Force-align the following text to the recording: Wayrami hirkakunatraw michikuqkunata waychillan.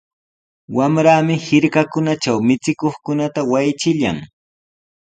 Wayrami 0.75 1.35
hirkakunatraw 1.45 2.37
michikuqkunata 2.47 3.39
waychillan. 3.51 4.17